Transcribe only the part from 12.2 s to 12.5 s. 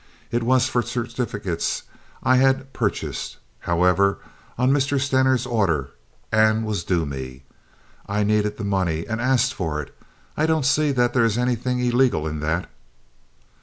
in